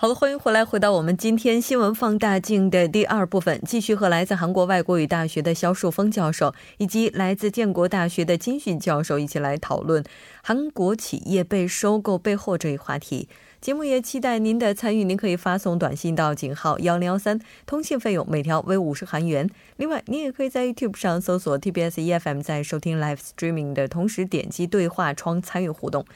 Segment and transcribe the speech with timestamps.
[0.00, 10.02] 好了，欢迎回来，回到我们今天新闻放大镜的第二部分，继续和来自韩国外国语大学的肖树峰教授以及来自建国大学的金训教授一起来讨论
[10.42, 13.28] 韩国企业被收购背后这一话题。
[13.60, 19.46] 节目也期待您的参与，您可以发送短信到井号幺零幺三，通信费用每条为五十韩元。
[19.76, 26.06] 另外，您也可以在 YouTube 上搜索 TBS EFM，在收听 Live Streaming 的同时点击对话窗参与互动。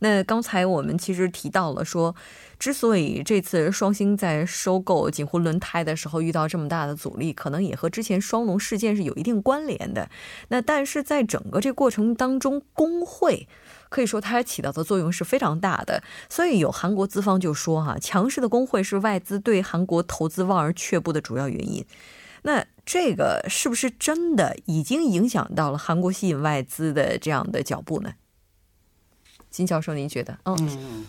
[0.00, 2.14] 那刚才我们其实提到了说，
[2.58, 10.10] 之所以这次双星在收购锦湖轮胎的时候遇到这么大的阻力，可能也和之前双龙事件是有一定关联的。
[10.48, 13.46] 那但是在整个这过程当中，工会。
[13.88, 16.00] 可以说，它起到的作用是非常大的。
[16.28, 21.84] 所以有韩国资方就说：“哈，强势的工会是外资对韩国投资望而却步的主要原因。”
[22.42, 28.12] 那这个是不是真的已经影响到了韩国吸引外资的这样的脚步呢？
[29.50, 30.38] 金教授，您觉得？
[30.44, 31.06] 嗯，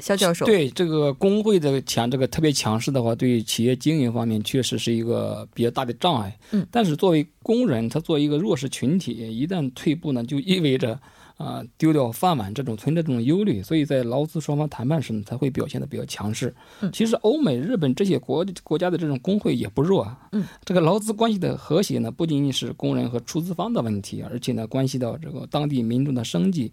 [0.00, 6.38] 肖教授，对这个工会的强，这个特别强势的话，对企业经营方面确实是一个比较大的障碍。
[6.50, 10.98] 嗯，但是作为工人，他作为一个弱势群体，一旦退步呢，就意味着。
[11.40, 16.54] 啊，丢掉饭碗这种存在这种忧虑，所以在劳资双方谈判时呢，才会表现的比较强势。
[16.82, 20.28] 嗯，其实欧美、日本这些国国家的这种工会也不弱啊。
[20.32, 26.70] 嗯，这个劳资关系的和谐呢，不仅仅是工人和出资方的问题，而且呢，关系到这个当地民众的生计。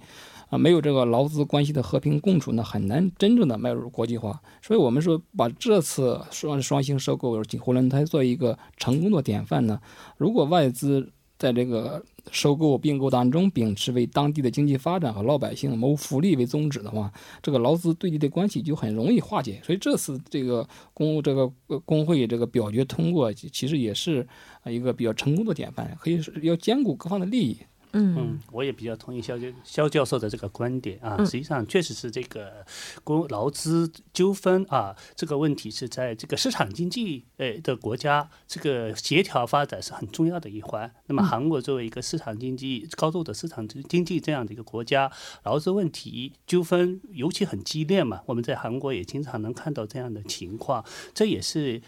[0.50, 4.42] 啊，没有这个劳资关系的和平共处呢，很难真正的迈入国际化。
[4.62, 9.80] 所以，我们说把这次双双星收购锦湖轮胎做一个成功的典范呢，
[10.18, 11.12] 如果外资。
[11.40, 19.62] 在这个收购并购当中，秉持为当地的经济发展和老百姓谋福利为宗旨的话，这个劳资对立的关系就很容易化解。
[19.64, 21.48] 所以这次这个工这个
[21.86, 24.28] 工会这个表决通过，其实也是
[24.66, 27.60] 一个比较成功的典范，可以要兼顾各方的利益。
[27.94, 31.18] 嗯，我也比较同意肖教肖教授的这个观点啊。
[31.26, 32.66] 实际上，确实是这个
[33.04, 40.94] 工劳资纠纷啊，这个问题是在这个市场经济诶的国家，这个协调发展是很重要的一环。
[41.08, 45.12] 那么，韩国作为一个市场经济高度的市场经济这样的一个国家，
[45.44, 48.22] 劳资问题纠纷尤其很激烈嘛。
[48.26, 50.84] 我们在韩国也经常能看到这样的情况，
[51.14, 51.82] 这也是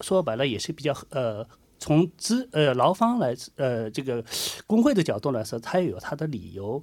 [0.00, 1.48] 说白了也是比较呃。
[1.78, 4.24] 从资呃劳方来呃这个
[4.66, 6.82] 工会的角度来说，他也有他的理由。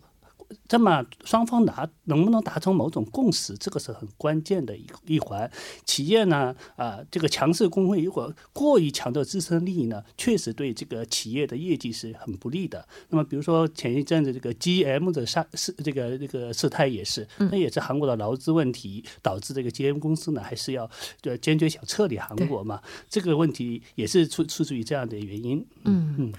[0.67, 5.49] 这么双方达能不能达成某种共识，这个是很关键的一一环。
[5.85, 12.87] 企业呢，啊，这个强势工会如果过于强调自身利益呢，确实对这个企业的业绩是很不利的。
[13.09, 20.89] 那么，比如说前一阵子这个 GM 的事事这个这个事态也是，那也是韩国的劳资问题导致这个 GM 公司呢，还是要
[21.23, 22.81] 呃坚决想撤离韩国嘛？
[23.09, 25.65] 这个问题也是出出自于这样的原因。
[25.85, 26.33] 嗯嗯。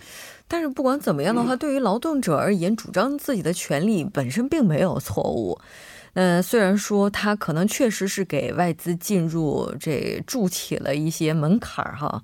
[0.46, 5.58] 但是不管怎么样的话，对于劳动者而言，主张自己的权利本身并没有错误。
[6.14, 12.22] 嗯，虽然说他可能确实是给外资进入这筑起了一些门槛儿哈。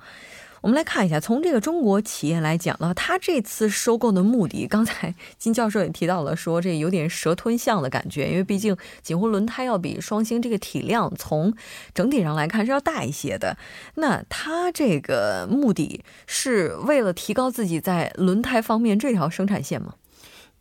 [0.60, 11.54] 我们来看一下，从这个中国企业来讲呢，它这次收购的目的，刚才 金教授也提到了，说这有点蛇吞象的感觉，因为毕竟锦湖轮胎要比双星这个体量从
[11.94, 13.56] 整体上来看是要大一些的。
[13.94, 19.94] 那它这个目的是为了提高自己在轮胎方面这条生产线吗？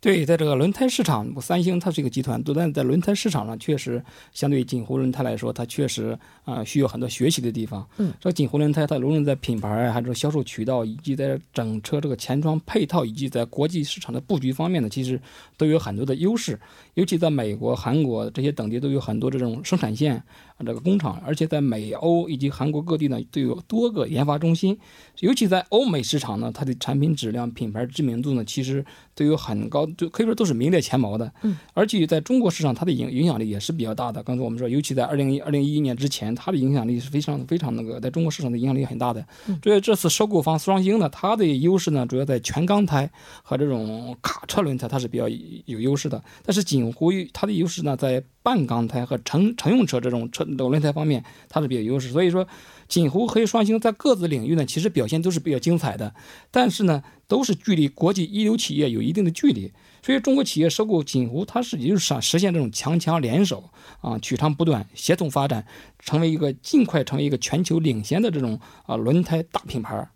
[0.02, 4.02] 对，在这个轮胎市场，三星它是一个集团，但在轮胎市场上，确实
[4.32, 7.86] 相对于锦湖轮胎来说，它确实啊需要很多学习的地方。
[7.98, 15.20] 嗯，这个锦湖轮胎，它无论在品牌还是销售渠道，以及在整车这个前装配套，以及在国际市场的布局方面呢，其实
[15.58, 16.58] 都有很多的优势。
[16.94, 20.22] 尤其在美国、韩国这些等地，都有很多这种生产线。
[20.64, 24.78] 这个工厂，而且在美欧以及韩国各地呢，都有多个研发中心。
[25.20, 28.84] 尤其在欧美市场呢，它的产品质量、品牌知名度呢，其实
[29.14, 31.30] 都有很高，就可以说都是名列前茅的。
[31.42, 34.22] 嗯，而且在中国市场，它的影影响力也是比较大的。
[34.22, 39.24] 刚才我们说，尤其在二零一二零一一年之前，它的影响力是非常非常那个，在中国市场的影响力很大的。
[39.62, 43.10] 所以这次收购方双星呢，它的优势呢，主要在全钢胎
[43.42, 45.28] 和这种卡车轮胎，它是比较
[45.66, 46.22] 有优势的。
[46.44, 52.08] 但是锦湖它的优势呢，在半钢胎和乘乘用车这种车轮胎方面，它是比较优势。
[52.10, 52.46] 所以说，
[52.88, 56.14] 锦湖和双星在各自领域呢，其实表现都是比较精彩的。
[56.50, 59.72] 但是呢，都是距离国际一流企业有一定的距离。
[60.02, 63.70] 所以，中国企业收购锦湖，它是也就是想实现这种强强联手
[64.00, 65.66] 啊，取长补短，协同发展，
[65.98, 70.08] 成为一个尽快成为一个全球领先的这种啊轮胎大品牌。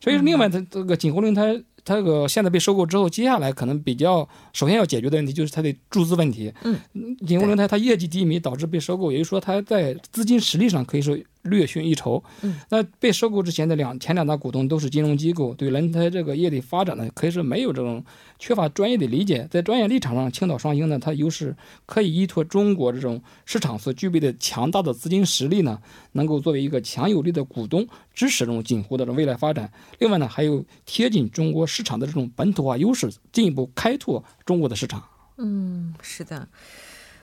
[0.00, 1.62] 所以另外，它这个锦湖轮胎。
[1.84, 6.52] 它这个现在被收购之后，接下来可能比较首先要解决的问题就是它的注资问题。
[6.62, 6.78] 嗯，
[7.26, 11.16] 锦湖轮胎它业绩低迷导致被收购，也就是说它在资金实力上可以说。
[11.44, 12.22] 略逊一筹。
[12.42, 18.04] 嗯，那被收购之前的两前两大股东都是金融机构，对轮胎这个业的发展呢，可以说没有这种
[18.38, 19.46] 缺乏专业的理解。
[19.50, 21.56] 在专业立场上，青岛双星呢，它优势
[21.86, 25.80] 可以依托中国这种市场所具备的强大的资金实力呢，
[26.12, 29.70] 能够作为一个强有力的股东支持这种锦湖的未来发展。
[29.98, 35.02] 另外呢，还有贴近中国市场的这种本土化优势，进一步开拓中国的市场。
[35.36, 36.48] 嗯，是的。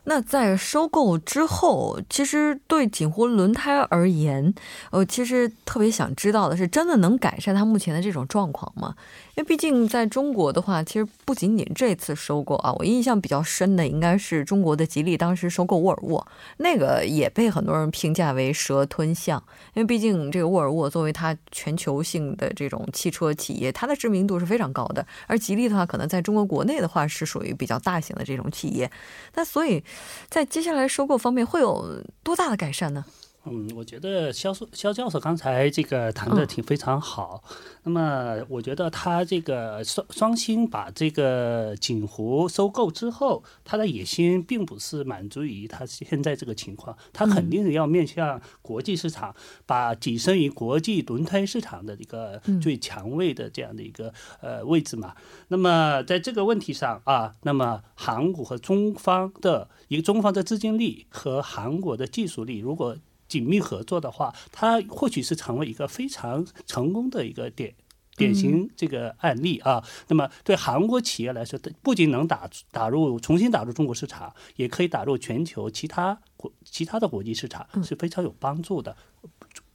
[0.03, 4.53] 那在收购之后，其实对锦湖轮胎而言，
[4.89, 8.95] 呃，其实特别想知道的是，真的能改善它目前的这种状况吗？
[9.35, 16.27] 因为毕竟在中国的话，其实不仅仅这次收购啊，我印象比较深的应该是中国的吉利当时收购沃尔沃，
[16.57, 19.41] 那个也被很多人评价为蛇吞象，
[19.75, 28.91] 因为毕竟这个沃尔沃作为它全球性的这种汽车企业，它的知名度是非常高的，而吉利的话，可能在中国国内的话是属于比较大型的这种企业，
[29.35, 29.83] 那所以
[30.29, 33.05] 在接下来收购方面会有多大的改善呢？
[33.45, 37.43] 嗯，我觉得肖硕肖教授刚才这个谈的挺非常好。
[37.83, 49.35] 那么，我觉得他这个双双星把这个锦湖收购之后，他的野心并不是满足于他现在这个情况，他肯定是要面向国际市场，
[49.65, 55.15] 把跻身于国际轮胎市场的一个最强位的这样的一个呃位置嘛。
[55.47, 62.95] 那么，在这个问题上啊，那么韩国和中方的一个中方的资金力和韩国的技术力，如果
[63.31, 67.73] 紧密合作的话，它或许是成为一个非常成功的一个典
[68.17, 69.81] 典型这个案例啊。
[70.09, 78.93] 那么对韩国企业来说，不仅能打打入重新打入中国市场，也可以打入全球其他国其他的国际市场，是非常有帮助的。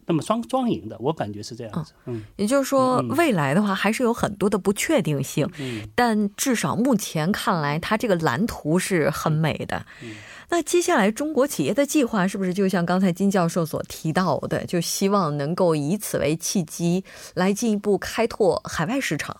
[0.08, 1.92] 那么双双赢的，我感觉是这样子。
[2.04, 5.50] 嗯，也就是说，未来的话还是有很多的不确定性。
[5.58, 9.84] 嗯，但至少目前看来，它这个蓝图是很美的。
[10.02, 10.14] 嗯。
[10.48, 17.04] 那接下来中国企业的计划是不是就像刚才金教授所提到的，就希望能够以此为契机
[17.34, 19.36] 来进一步开拓海外市场，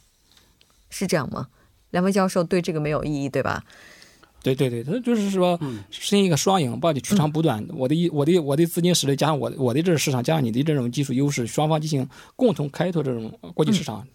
[0.90, 1.46] 是这样吗？
[1.90, 3.62] 两位教授对这个没有异议，对吧？
[4.42, 5.58] 对对对，他就是说
[5.90, 7.66] 实现一个双赢，把你取长补短。
[7.74, 14.06] 我的一我的我的资金实力加上我我的这个市场加上你的这种技术优势，双方进行共同开拓这种国际市场，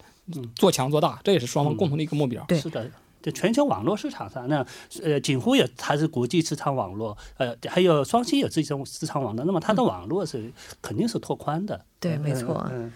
[0.55, 2.43] 做强做大，这也是双方共同的一个目标。
[2.47, 2.89] 对，是的。
[3.21, 4.65] 在全球网络市场上，那
[5.03, 10.51] 呃，锦湖也它是国际市场网络，呃，还有双星有自己的市场网络，那么它的网络是
[10.81, 11.85] 肯定是拓宽的。
[11.99, 12.67] 对，没错。
[12.71, 12.91] 嗯。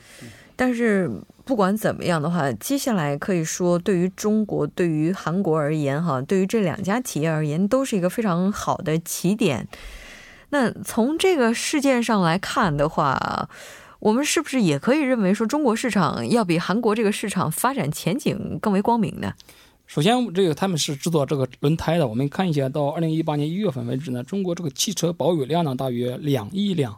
[0.58, 1.12] 但是
[1.44, 9.68] 不管怎么样的话，接下来可以说，对于中国、对于韩国而言，哈，对于这两家企业而言，都是一个非常好的起点。
[10.52, 13.50] 那从这个事件上来看的话，
[14.00, 19.34] 我们是不是也可以认为说，中国市场要比韩国这个市场发展前景更为光明呢？
[19.88, 22.08] 首先，这个他们是制作这个轮胎的。
[22.08, 26.96] 我们看一下，到二零一八年一月份为止呢，中国这个汽车保有量呢大约两亿辆，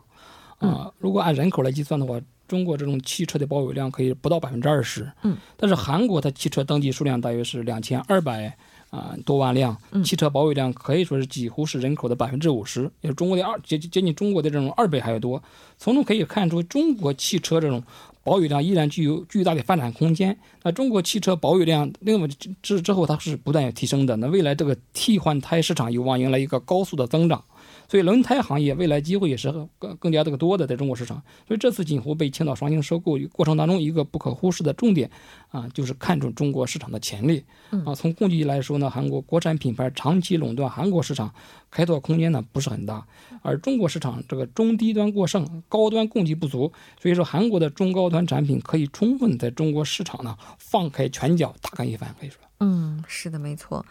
[0.60, 5.12] 啊，如果按人口来计算的话，中国这种汽车的保有量可以不到百分之二十。
[5.24, 8.58] 嗯，但是韩国它汽车登记数量大约是两千二百
[8.90, 15.44] 啊多万辆，汽车保有量可以说是几乎是人口的百分之五十，也是中国的二接接近中国的这种二倍还要多。
[15.78, 17.84] 从中可以看出，中国汽车这种。
[18.28, 20.38] 保有量依然具有巨大的发展空间。
[20.62, 22.28] 那中国汽车保有量，那么
[22.62, 24.18] 之之后它是不断有提升的。
[24.18, 27.42] 那未来这个替换胎市场有望迎来一个高速的增长。
[27.88, 31.22] 所以轮胎行业未来机会也是更更加这个多的，在中国市场。
[31.48, 35.10] 所以这次锦湖被青岛双星收购过程当中，一个不可忽视的重点
[35.50, 37.44] 啊，就是看中中国市场的潜力
[37.86, 37.96] 啊。
[37.96, 41.34] 从供给来说呢，韩国国产品牌长期垄断韩国市场，
[41.72, 43.06] 开拓空间呢不是很大。
[43.42, 52.14] 而中国市场这个中低端过剩，高端供给不足，所以说韩国的中高端产品可以充分在中国市场呢放开拳脚，大干一番。
[52.20, 53.86] 可以说，嗯，是的，没错。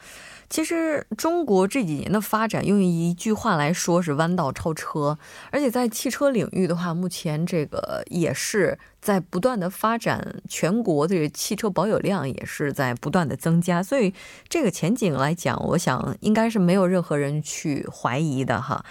[0.49, 5.19] 其实中国这几年的发展，用一句话来说是弯道超车，
[5.50, 14.15] 而且在汽车领域的话，目前这个也是在不断的发展，全国的汽车保有量也是在不断的增加，所以
[14.49, 18.85] 这个前景来讲，我想应该是没有任何人去怀疑的哈。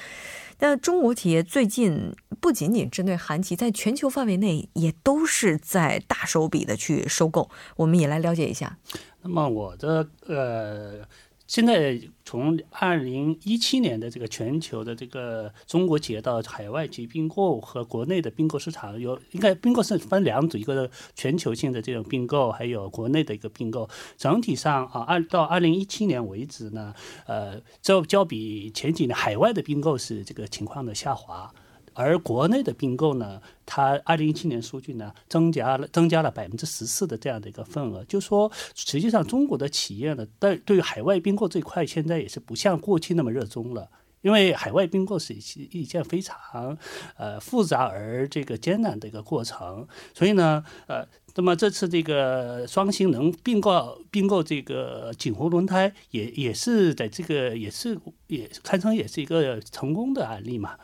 [0.59, 8.77] 那中国企业最近不仅仅针对韩企，在全球范围内也都是在大手笔的去收购，我们也来了解一下。
[9.21, 11.05] 那么我的呃。
[11.47, 23.87] 现在从二零一七年的这个全球的这个中国企业到海外去并购和国内的并购市场有，应该并购是分两组，一个全球性的这种并购，还有国内的一个并购。
[24.17, 26.93] 整体上啊，二到二零一七年为止呢，
[27.27, 31.53] 呃，较较比前几年海外的并购是这个情况的下滑。
[31.95, 43.89] 而国内的并购呢，它二零一七年数据呢增加了增加了百分之十四的这样的一个份额，就说实际上中国的企业呢，对对于海外并购这块，现在也是不像过去那么热衷了。
[44.21, 45.39] 因为海外并购是一
[45.71, 46.75] 一件非常
[47.15, 60.77] 呃复杂而这个艰难的一个过程，所以呢，呃，那么这次这个双星能并购并购这个锦湖轮胎，也也是在这个也是也堪称也是一个成功的案例嘛。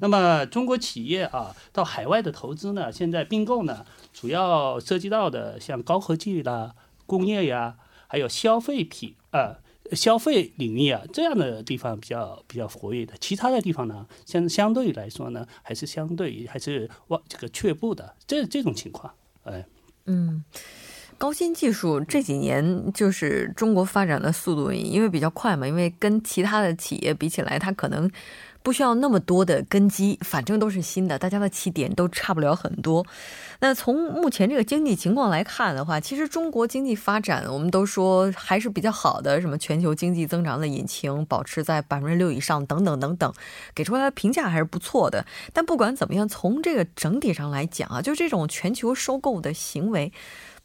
[0.00, 9.58] 那么中国企业啊到海外的投资呢，现在并购呢，主要涉及到的像高科技啦、工业呀，还有消费品啊。
[9.92, 19.64] 消费领域啊，这样的地方比较比较活跃的，其他的地方呢，相相对来说呢，还是相对还是往这个却步的，这这种情况，哎，
[20.06, 20.42] 嗯，
[21.18, 28.10] 高新技术这几年就是中国发展的速度，因为比较快嘛，因为跟其他的企业比起来，它可能。
[28.66, 33.06] 不需要那么多的根基，反正都是新的，大家的起点都差不了很多。
[33.60, 43.32] 那从目前这个经济情况来看的话，其实中国经济发展，我们都说还是比较好的，什么全球经济增长的引擎，保持在百分之六以上，等等等等，
[43.72, 45.24] 给出来的评价还是不错的。
[45.52, 50.12] 但不管怎么样，从这个整体上来讲啊，就这种全球收购的行为，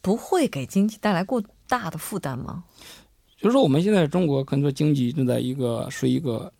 [0.00, 2.64] 不会给经济带来过大的负担吗？
[3.40, 6.52] 就是说，我们现在中国可能说经济正在一个是一个。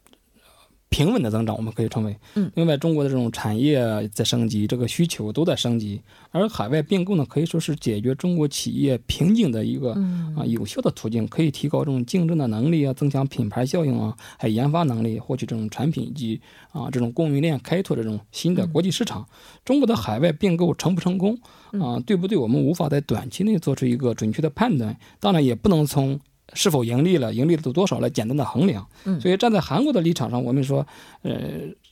[0.92, 2.14] 平稳的增长，我们可以称为。
[2.34, 3.82] 嗯，另外，中国的这种产业
[4.12, 9.94] 在升级，这个需求都在升级，而海外并购呢，可以说是解决中国企业瓶颈的一个
[10.36, 16.40] 啊有效的途径，可以提高这种竞争的能力啊，增强品牌效应啊，还有研发能力，获取这种产品以及
[16.72, 19.26] 啊这种供应链开拓这种新的国际市场。
[19.64, 21.38] 中国的海外并购成不成功
[21.80, 21.98] 啊？
[22.06, 22.36] 对不对？
[22.36, 26.20] 我们无法在短期内做出一个准确的判断，当然也不能从。
[26.54, 28.86] 是否盈利了，盈利了多少来简单的衡量。
[29.20, 30.86] 所以站在韩国的立场上，我们说，
[31.22, 31.34] 呃，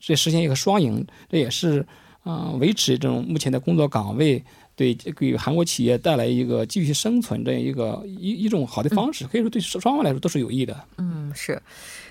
[0.00, 1.86] 这实现一个双赢，这也是
[2.22, 4.42] 啊，维持这种目前的工作岗位，
[4.76, 10.78] 对给韩国企业带来一个继续生存这样一个一一种好的方式，可以说对双方来说都是有益的。
[10.98, 11.60] 嗯，是，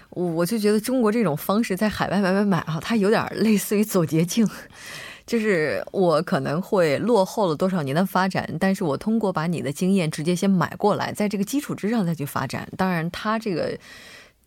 [0.09, 4.47] 我我就觉得中国这种方式在海外买买买啊，它有点类似于走捷径。
[5.29, 12.67] 就是我可能会落后了多少年的发展，但是我通过把你的经验直接先买过来，在这个基础之上再去发展。
[12.75, 13.77] 当然，它这个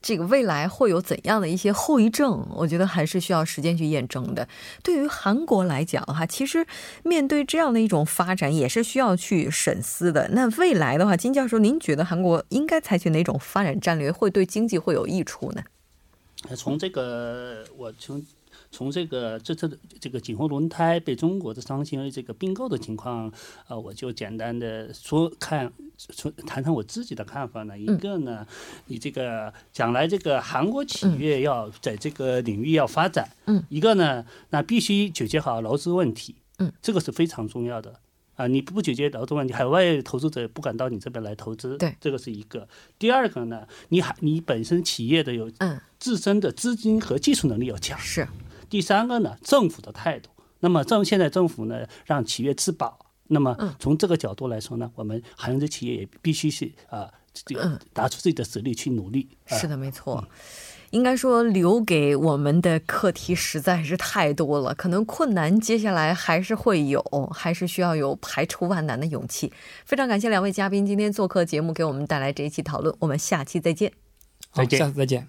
[0.03, 4.49] 这个未来会有怎样的一些后遗症，我觉得还是需要时间去验证的。
[4.83, 6.67] 对于韩国来讲，哈，其实
[7.05, 10.31] 面对这样的一种发展，也是需要去审思的。
[10.33, 15.62] 那未来的话，金教授，您觉得韩国应该采取哪种发展战略，会对经济会有益处呢？
[16.57, 18.21] 从这个，我从。
[18.73, 23.31] 从这个这次的这个锦湖轮胎被中国的商星这个并购的情况，
[23.69, 27.79] 呃，我就简单的说看，说谈谈我自己的看法呢。
[27.79, 28.47] 一个呢，
[28.87, 38.00] 你这个将来这个韩国企业要在这个领域要发展，嗯，一个呢，那必须解决好劳资问题，嗯，这个是非常重要的
[38.37, 38.47] 啊。
[38.47, 42.67] 你不解决劳资问题，海外投资者不敢到你这边来投资，对，这个是一个。
[42.99, 48.26] 第二个呢，你还你本身企业的有嗯自身的资金和技术能力要强，是。
[48.73, 50.31] 第三个呢，政府的态度。
[50.61, 52.99] 那么政现在政府呢，让企业自保。
[53.29, 59.29] 那么从这个角度来说呢，我们韩国企业也必须是啊，这个拿出自己的实力去努力。
[59.45, 60.26] 是的，没错。
[60.88, 67.02] 应该说，留给我们的课题实在是太多了，可能困难接下来还是会有，
[67.35, 69.52] 还是需要有排除万难的勇气。
[69.85, 72.95] 非常感谢两位嘉宾今天做客节目，给我们带来这一期讨论。
[73.00, 73.93] 我们下期再见。
[74.55, 75.29] 再见，下次再见。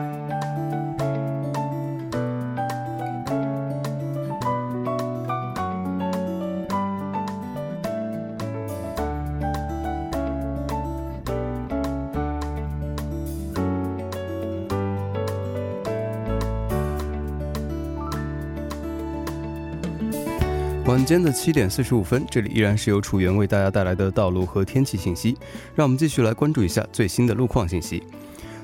[20.91, 25.37] 晚间的七点四十五分，这里依然是由楚源为大家带来的道路和天气信息。
[25.73, 28.03] 让我们继续来关注一下最新的路况信息。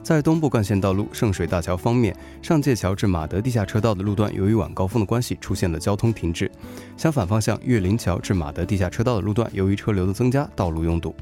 [0.04, 6.52] 在东部干线道路圣水大桥方面，上界桥至马德地下车道的路段，由于晚高峰的关系，出现了交通停滞。
[6.98, 11.16] 相反方向，岳林桥至马德地下车道的路段，由于车流的增加，道路拥堵。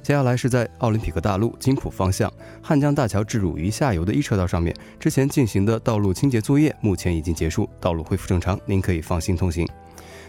[0.00, 9.68] 接下来是在奥林匹克大路金浦方向汉江大桥至汝渝下游的一车道上面，之前进行的道路清洁作业目前已经结束，道路恢复正常，您可以放心通行。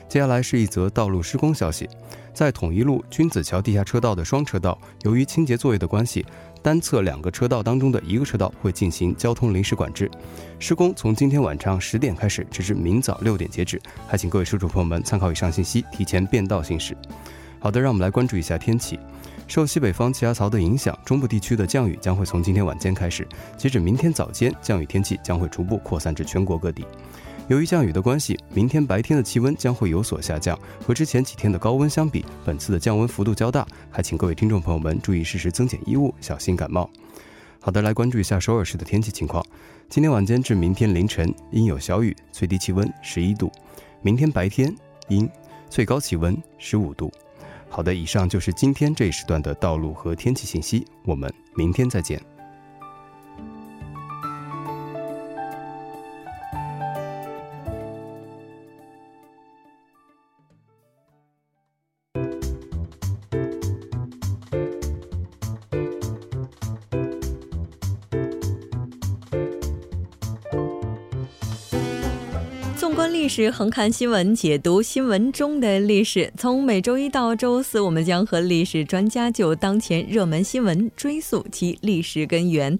[0.07, 1.87] 接下来是一则道路施工消息，
[2.33, 6.25] 在统一路君子桥地下车道的双车道，由于清洁作业的关系，
[6.61, 10.09] 单侧两个车道当中的一个车道会进行交通临时管制。
[10.59, 13.81] 施工从今天晚上十点开始，直至明早六点截止。
[14.07, 16.95] 还请各位车主朋友们参考以上信息，提前变道行驶。
[17.59, 18.97] 好的，让我们来关注一下天气。
[19.45, 26.85] 受西北方气压槽的影响，中部地区的降雨将会从今天晚间开始，截止明天早间，降雨天气将会逐步扩散至全国各地。
[27.47, 36.89] 由于降雨的关系，明天白天的气温将会有所下降，和之前几天的高温相比，本次的降温幅度较大，还请各位听众朋友们注意适时增减衣物，小心感冒。
[37.61, 39.45] 好的，来关注一下首尔市的天气情况。
[39.87, 43.47] 今天晚间至明天凌晨阴有小雨，最低气温十一度；
[44.01, 44.73] 明天白天
[45.07, 45.29] 阴，
[45.69, 47.09] 最高气温十五度。
[47.69, 52.21] 好的，以上就是今天这一时段的道路和天气信息，我们明天再见。
[73.27, 76.31] 是横看新闻，解读新闻中的历史。
[76.37, 82.77] 从每周一到周四，我们将和历史专家就当前热门新闻追溯其历史根源。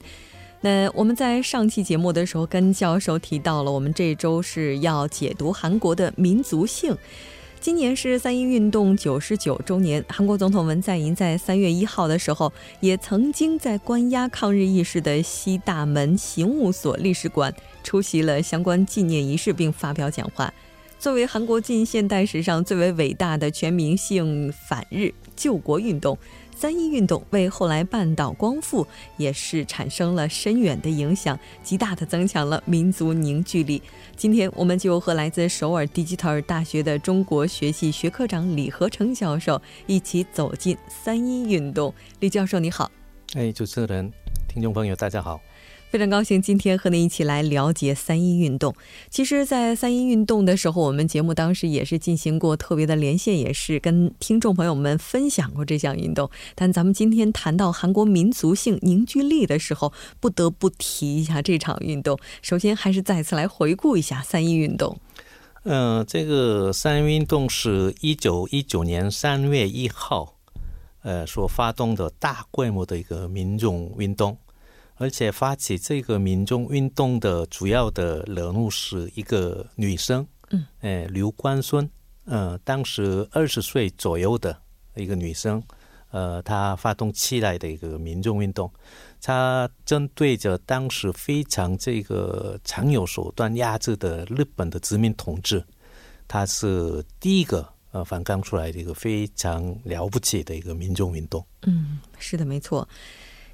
[0.62, 6.96] 那我们在上期节目的时候跟教授提到了，我们这周是要解读韩国的民族性。
[7.60, 20.54] 今年是三一运动九十九周年，韩国总统文在寅在三月一号的时候，也曾经在关押抗日义士的西大门刑务所历史馆出席了相关纪念仪式，并发表讲话。
[21.00, 26.18] 作为韩国近现代史上最为伟大的全民性反日救国运动。
[26.60, 28.86] 三一运动为后来半岛光复
[29.18, 33.80] 也是产生了深远的影响，极大的增强了民族凝聚力。
[34.16, 41.94] 今天，我们就和来自首尔迪吉特尔大学的中国学系学科长李和成教授一起走进三一运动。
[42.22, 42.90] 李教授，你好。
[43.36, 44.12] 哎，主持人，
[44.48, 45.40] 听众朋友，大家好。
[45.90, 48.76] 非常高兴今天和您一起来了解三一运动。
[49.10, 56.30] 其实，在三一运动的时候，我们节目当时也是进行过特别的连线，也是跟听众朋友们分享过这项运动。
[56.56, 62.20] 但咱们今天谈到韩国民族性凝聚力的时候，不得不提一下这场运动。
[62.42, 65.00] 首先，还是再次来回顾一下三一运动。
[65.64, 70.36] 嗯，这个三一运动是一九一九年三月一号，
[71.04, 74.38] 呃，所发动的大规模的一个民众运动。
[74.98, 81.88] 而且发起这个民众运动的主要的人物是一个女生，嗯，哎，刘关孙，
[82.26, 84.60] 嗯，当时二十岁左右的
[84.96, 85.62] 一个女生，
[86.10, 88.72] 呃，她发动起来的一个民众运动，
[89.22, 95.64] 她针对着当时非常这个常有手段压制的日本的殖民统治，
[96.28, 101.46] 她是第一个呃反抗出来的一个非常了不起的一个民众运动。
[101.68, 102.88] 嗯，是的，没错。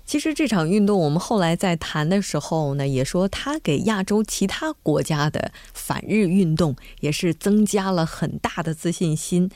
[0.06, 9.50] 其实这场运动，我们后来在谈的时候呢，也说它给亚洲其他国家的反日运动也是增加了很大的自信心。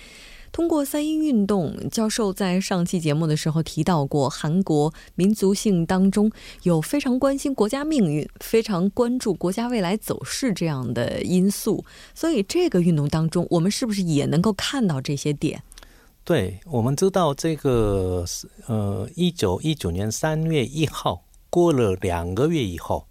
[0.54, 6.32] 通过三一运动，教授在上期节目的时候提到过，韩国民族性当中
[6.64, 11.86] 有非常关心国家命运、非常关注国家未来走势这样的因素。
[12.16, 15.62] 所以这个运动当中，我们是不是也能够看到这些点？
[16.28, 18.26] 对，我们知道这个
[18.66, 23.08] 呃，一九一九年三月一号过了两个月以后，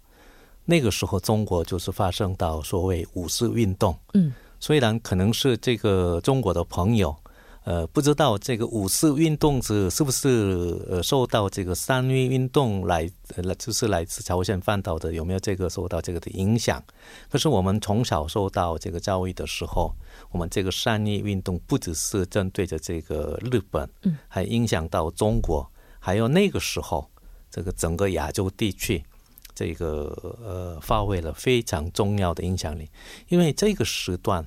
[0.65, 3.97] 那个时候中国就是发生到所谓五四运动。
[4.13, 7.15] 嗯，虽然可能是这个中国的朋友。
[7.63, 16.81] 呃，不知道这个五四运动是是不是呃受到这个三月运动来来就是来自朝鲜半岛的有没有这个受到这个的影响？
[17.29, 19.93] 可是我们从小受到这个教育的时候，
[20.31, 27.09] 我们这个三一运动不只是针对着这个日本，嗯，还影响到中国，还有那个时候
[27.49, 29.03] 这个整个亚洲地区，
[29.53, 32.89] 这个呃发挥了非常重要的影响力。
[33.27, 34.45] 因为这个时段，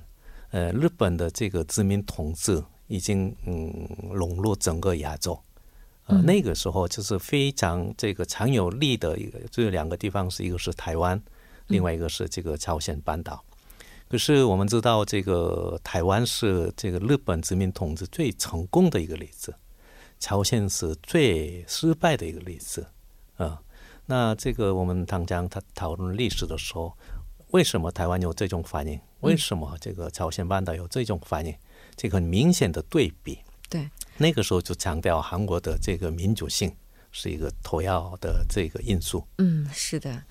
[0.51, 2.63] 呃，日本的这个殖民统治。
[2.91, 5.41] 已经嗯笼络整个亚洲，
[6.07, 11.17] 呃那个时候就是非常这个强有力的一个，这两个地方是一个是台湾，
[11.67, 13.41] 另外一个是这个朝鲜半岛。
[14.11, 19.55] 可是我们知道，这个台湾是这个日本殖民统治最成功的一个例子，
[20.19, 22.85] 朝鲜是最失败的一个例子
[23.37, 23.61] 啊。
[24.07, 26.93] 那这个我们唐江他讨论历史的时候，
[27.51, 28.99] 为什么台湾有这种反应？
[29.21, 31.55] 为什么这个朝鲜半岛有这种反应？
[31.95, 36.75] 这个很明显的对比，对，那个时候就强调韩国的这个民主性
[37.13, 39.25] 是一个头要的这个因素。
[39.37, 40.21] 嗯，是的。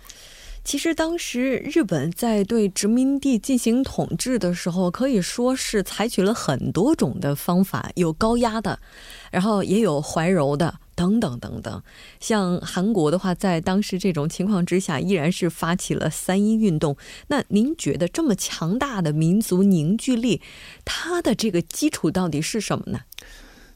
[0.62, 8.79] 其实当时日本在对殖民地进行统治的时候，可以说是采取了很多种的方法，有高压的，
[9.31, 10.79] 然后也有怀柔的。
[10.96, 11.83] 等等等等，
[12.20, 16.94] 像韩国的话，在当时这种情况之下，依然是发起了三一运动。
[17.29, 20.42] 那您觉得这么强大的民族凝聚力，
[20.85, 23.01] 它的这个基础到底是什么呢？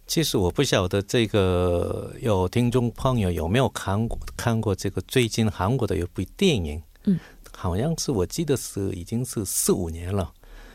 [0.07, 7.19] 其实我不晓得这个有听众朋友有没有看过看过这个最近韩国的有部电影，嗯，
[7.57, 10.31] 好像是我记得是已经是四五年了，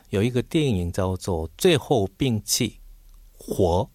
[0.09, 2.79] 有一个电影叫做《最后兵器
[3.37, 3.87] 火》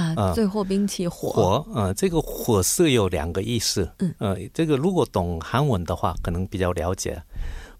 [0.00, 1.30] 啊，最后兵器火。
[1.30, 7.22] 火，呃，这个火是有两个意思，嗯，呃，这个如果懂韩文的话，可能比较了解。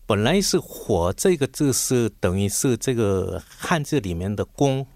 [0.07, 4.87] 本来是火这个字是等于是这个汉字里面的弓，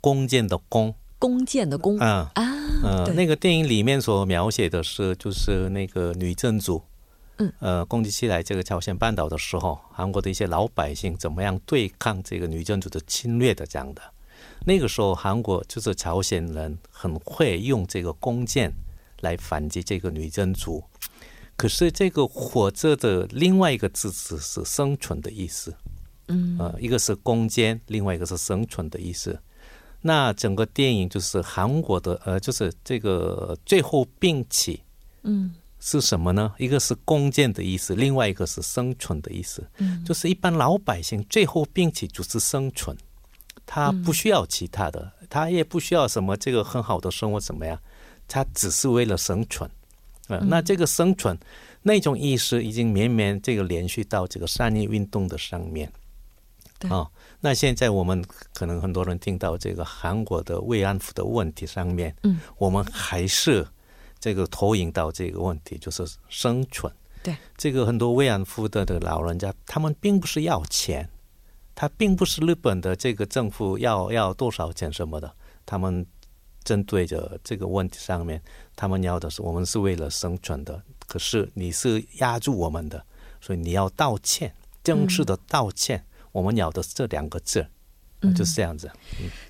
[0.00, 0.94] 弓箭的弓。
[1.24, 2.44] 弓箭的弓啊啊，
[2.82, 6.82] 呃，那个电影里面所描写的是，就是那个女真族，
[7.38, 14.02] 嗯，呃，攻击起来这个朝鲜半岛的时候，韩国的一些老百姓怎么样对抗这个女真族的侵略的这样的。
[14.66, 18.70] 那个时候，韩国就是朝鲜人很会用这个弓箭
[19.22, 20.84] 来反击这个女真族。
[21.56, 25.74] 可是这个活着的另外一个字词是生存的意思，
[26.28, 29.40] 嗯，呃，一个是攻坚，另外一个是生存的意思。
[30.06, 34.78] 那整个电影就是韩国的，呃，就是这个最后兵器，
[35.22, 36.52] 嗯，是什么呢？
[36.58, 39.66] 一个是弓箭的意思，另外一个是生存的意思。
[39.78, 42.94] 嗯，就是一般老百姓最后兵器就是生存，
[43.64, 47.78] 他不需要其他的，他也不需要什么这个很好的生活怎么样，
[48.28, 49.68] 他只是为了生存。
[50.28, 51.34] 呃，那这个生存
[51.80, 55.90] 那种意识已经绵绵这个连续到这个三年运动的上面。
[56.78, 57.08] 对啊，
[57.40, 63.66] 那现在我们可能很多人听到这个韩国的慰安妇的问题上面，嗯，我们还是
[64.18, 66.92] 这个投影到这个问题，就是生存。
[67.22, 71.08] 对，这个很多慰安妇的的老人家，他们并不是要钱，
[71.74, 75.34] 他并不是日本的这个政府要要多少钱什么的，
[75.64, 76.04] 他们
[76.64, 78.42] 针对着这个问题上面，
[78.74, 83.02] 他们要的是我们是为了生存的，可是你是压住我们的，
[83.40, 86.04] 所以你要道歉，正式的道歉。
[86.34, 87.64] 我们咬的是这两个字，
[88.36, 88.90] 就是这样子。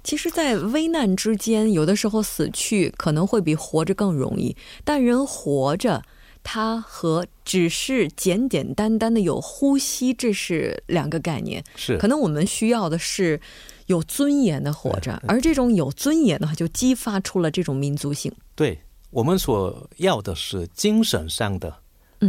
[0.03, 4.55] 其实，在危难之间，有的时候死去可能会比活着更容易。
[4.85, 6.03] 但人活着，
[6.43, 11.65] 他和只是简简单单的有呼吸，这是两个概念。
[11.75, 13.41] 是，可能我们需要的是
[13.87, 18.31] 有尊严的活着，而这种有尊严的话，就激发出了这种民族性。
[18.55, 21.79] 对我们所要的是精神上的，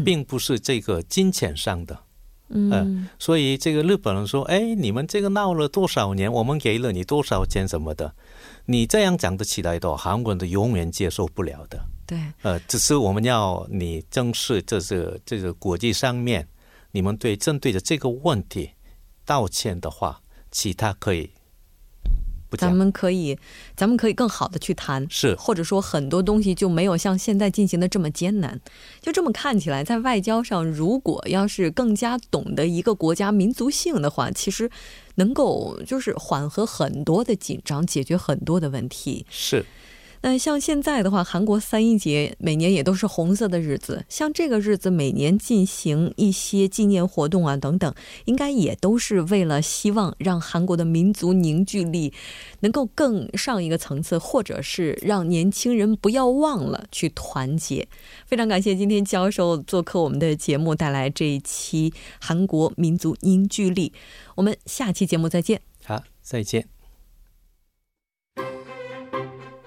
[0.06, 1.94] 并不是这个金钱上的。
[1.96, 2.05] 嗯，
[3.18, 8.14] 所以这个日本人说：“哎，你们这个闹了多少年，我们给了你多少钱什么的，
[8.66, 16.48] 你这样讲得起来的话，韩国人永远接受不了的。”对，呃，只是我们要你正视这是这个国际上面，
[16.92, 18.70] 你们对针对着这个问题
[19.26, 21.32] 道歉的话，其他可以。
[22.52, 23.38] 咱们可以，
[23.76, 28.60] 咱们可以更好的去谈，是或者说很多东西就没有像现在进行的这么艰难。
[29.02, 34.70] 就这么看起来，在外交上，如果要是更加懂得一个国家民族性的话，其实
[35.16, 39.26] 能够就是缓和很多的紧张，解决很多的问题。
[39.30, 39.66] 是。
[40.22, 47.94] 那像现在的话，韩国三一节每年也都是红色的日子，像这个日子每年进行一些纪念活动啊等等，
[48.26, 52.12] 应该也都是为了希望让韩国的民族凝聚力
[52.62, 57.88] 能够更上一个层次，或者是让年轻人不要忘了去团结。
[58.26, 63.94] 非常感谢今天教授做客我们的节目，带来这一期韩国民族凝聚力。
[64.36, 65.62] 我们下期节目再见。
[65.84, 66.75] 好，再见。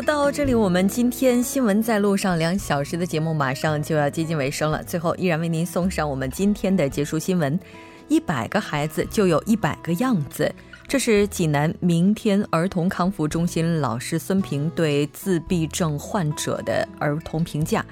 [0.00, 4.82] 到这里我们今天新闻在路上两小时的节目马上就要接近尾声了。
[4.82, 7.58] 最后，依然为您送上我们今天的结束新闻：
[8.08, 10.50] 一百个孩子就有一百个样子。
[10.88, 17.84] 这是济南明天儿童康复中心老师孙平对自闭症患者的儿童评价。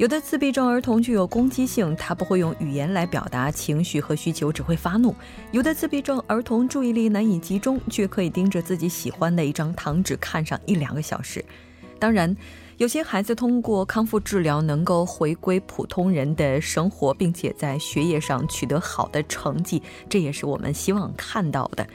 [0.00, 5.14] 有的自闭症儿童具有攻击性，他不会用语言来表达情绪和需求，只会发怒。
[5.52, 11.44] 有的自闭症儿童注意力难以集中，却可以盯着自己喜欢的一张糖纸看上一两个小时。
[11.98, 12.34] 当然，
[12.78, 21.86] 有些孩子通过康复治疗能够回归普通人的生活，并且在学业上取得好的成绩，这也是我们希望看到的。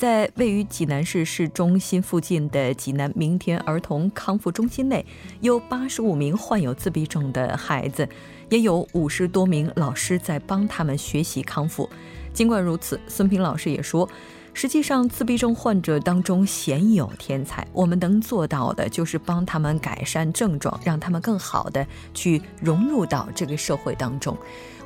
[0.00, 5.04] 在位于济南市市中心附近的济南明天儿童康复中心内，
[5.42, 8.08] 有八十五名患有自闭症的孩子，
[8.48, 11.86] 也有五十多名老师在帮他们学习康复。
[12.32, 14.08] 尽管如此，孙平老师也说。
[14.52, 17.66] 实际上，自闭症患者当中鲜有天才。
[17.72, 24.36] 我们能做到的，就是帮他们改善症状，让他们更好的去融入到这个社会当中。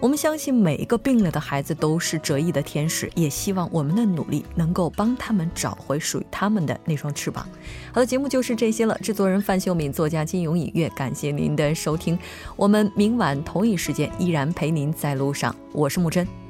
[0.01, 7.49] 我们相信每一个病了的孩子都是折翼的天使，也希望我们的努力能够帮他们找回属于他们的那双翅膀。
[7.91, 8.97] 好的，节目就是这些了。
[8.99, 12.19] 制作人范秀敏，作家金勇隐月，感谢您的收听。
[12.55, 15.55] 我们明晚同一时间依然陪您在路上。
[15.73, 16.44] 我是木真。